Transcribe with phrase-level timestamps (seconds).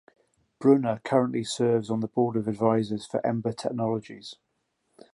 [0.57, 4.35] Brunner currently serves on the Board of advisors for Ember Technologies.